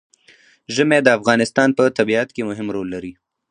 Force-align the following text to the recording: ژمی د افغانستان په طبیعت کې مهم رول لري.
ژمی 0.75 0.99
د 1.03 1.07
افغانستان 1.17 1.69
په 1.77 1.83
طبیعت 1.97 2.29
کې 2.35 2.47
مهم 2.49 2.67
رول 2.75 2.87
لري. 2.95 3.13